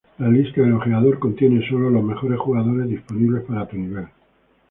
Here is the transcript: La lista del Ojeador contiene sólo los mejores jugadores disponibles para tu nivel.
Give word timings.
La 0.17 0.27
lista 0.27 0.61
del 0.63 0.73
Ojeador 0.73 1.19
contiene 1.19 1.63
sólo 1.69 1.91
los 1.91 2.03
mejores 2.03 2.39
jugadores 2.39 2.87
disponibles 2.89 3.43
para 3.43 3.67
tu 3.67 3.77
nivel. 3.77 4.07